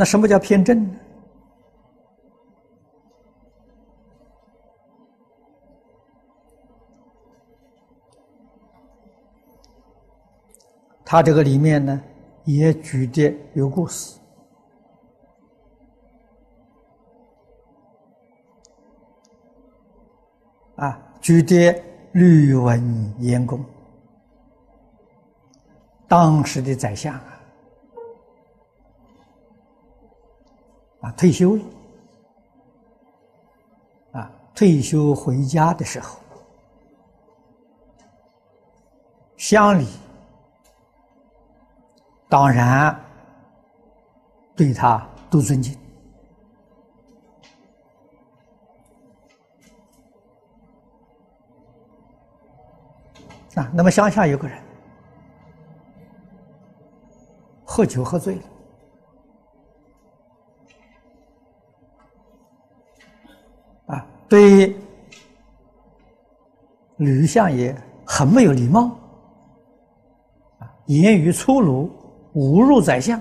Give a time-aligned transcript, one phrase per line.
[0.00, 0.96] 那什么叫偏正呢？
[11.04, 12.00] 他这个里面呢，
[12.44, 14.20] 也举的有故事
[20.76, 21.74] 啊，举的
[22.12, 23.64] 吕文严公，
[26.06, 27.37] 当时的宰相啊，
[31.00, 31.62] 啊退休了，
[34.12, 36.18] 啊退休回家的时候，
[39.36, 39.86] 乡里。
[42.30, 42.94] 当然，
[44.54, 45.74] 对他都尊敬
[53.54, 53.72] 啊。
[53.72, 54.62] 那么乡下有个人
[57.64, 58.42] 喝酒喝醉了
[64.28, 64.76] 对
[66.96, 68.90] 吕相爷很没有礼貌
[70.58, 71.90] 啊，言语粗鲁。
[72.34, 73.20] 侮辱宰相，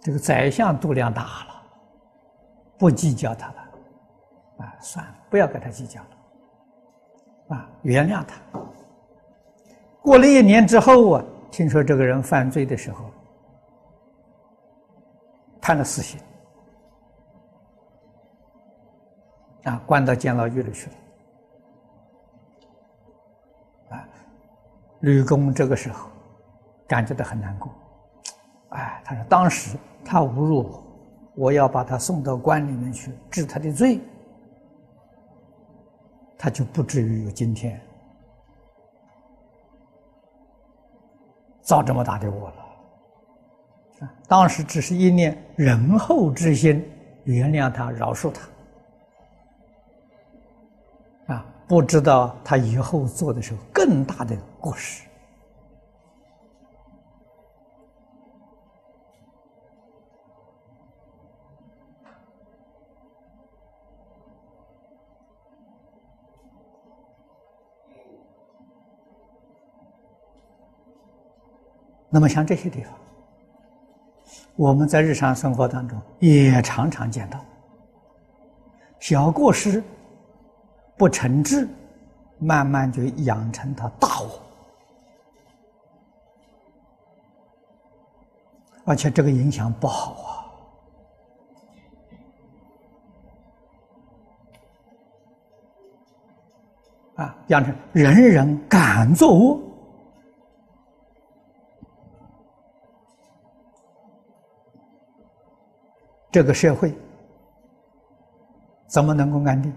[0.00, 1.62] 这个宰相度量大了，
[2.76, 3.54] 不计较他了，
[4.58, 8.38] 啊，算了，不要跟他计较了，啊，原谅他。
[10.02, 13.10] 过了一年之后啊，听说这个人犯罪的时候，
[15.68, 16.18] 判了死刑，
[19.64, 20.96] 啊，关到监牢狱里去了。
[23.90, 24.08] 啊
[25.00, 26.08] 吕公这个时候
[26.86, 27.70] 感觉到很难过，
[28.70, 30.82] 哎，他说当时他侮辱我，
[31.34, 34.00] 我要把他送到关里面去治他的罪，
[36.38, 37.78] 他就不至于有今天
[41.60, 42.67] 造这么大的窝了。
[44.26, 46.84] 当时只是一念仁厚之心，
[47.24, 48.30] 原谅他，饶恕
[51.26, 51.44] 他，啊。
[51.66, 55.04] 不知道他以后做的时候更大的过失。
[72.10, 72.94] 那么像这些地方，
[74.58, 77.38] 我们在日常生活当中也常常见到
[78.98, 79.82] 小过失。
[80.96, 81.68] 不惩治，
[82.40, 84.42] 慢慢就养成他大我，
[88.84, 90.50] 而且这个影响不好
[97.14, 97.22] 啊！
[97.24, 99.60] 啊，养成人人敢作恶，
[106.38, 106.94] 这个社会
[108.86, 109.74] 怎么能够安定？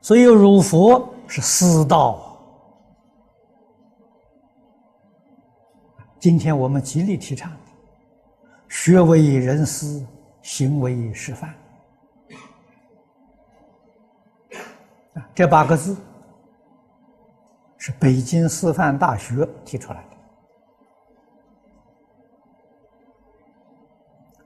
[0.00, 2.38] 所以儒佛是私道。
[6.18, 7.52] 今天我们极力提倡
[8.66, 10.02] 学为人师，
[10.40, 11.54] 行为示范。
[15.34, 15.94] 这八个字
[17.76, 20.13] 是北京师范大学提出来的，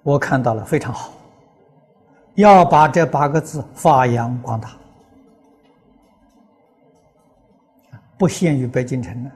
[0.02, 1.12] 我看到了，非常好。
[2.34, 4.70] 要把这八个字发扬光大。
[8.16, 9.30] 不限于北京城了，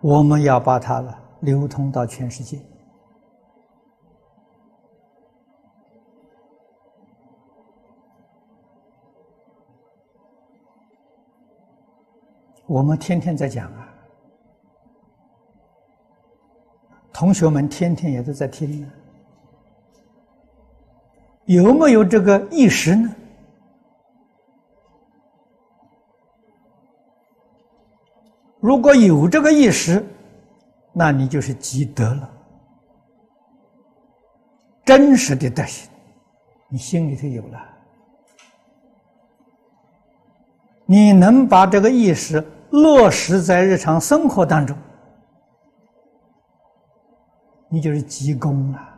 [0.00, 1.02] 我们要把它
[1.40, 2.60] 流通到全世界。
[12.64, 13.88] 我们天天在讲啊，
[17.12, 18.92] 同学们天天也都在听呢，
[21.48, 23.14] 有没有这个意识呢？
[28.60, 30.04] 如果有这个意识，
[30.92, 32.30] 那你就是积德了，
[34.84, 35.88] 真实的德行，
[36.68, 37.58] 你心里头有了，
[40.84, 44.76] 你能把这个意识落实在日常生活当中，
[47.70, 48.97] 你就是积功了。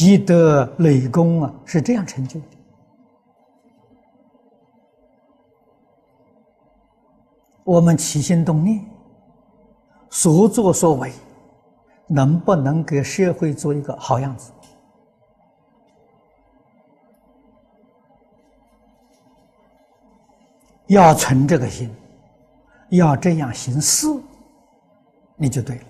[0.00, 2.46] 积德累功啊，是这样成就的。
[7.64, 8.82] 我们起心动念，
[10.08, 11.12] 所作所为，
[12.06, 14.50] 能不能给社会做一个好样子？
[20.86, 21.94] 要存这个心，
[22.88, 24.06] 要这样行事，
[25.36, 25.82] 你就对了。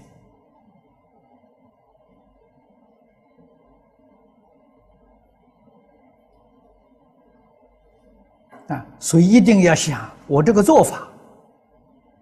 [8.70, 11.08] 啊，所以一定要想，我这个做法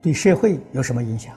[0.01, 1.35] 对社会有什么影响？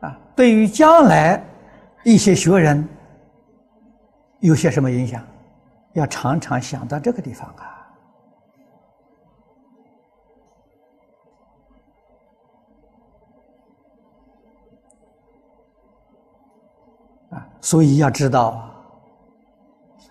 [0.00, 1.44] 啊，对于将来
[2.04, 2.88] 一些学人
[4.38, 5.20] 有些什么影响？
[5.94, 7.64] 要常常想到这个地方啊！
[17.30, 18.73] 啊，所以要知道啊。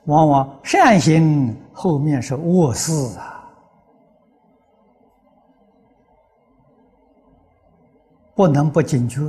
[0.05, 3.49] 往往善行后面是恶事啊，
[8.35, 9.21] 不能不警觉。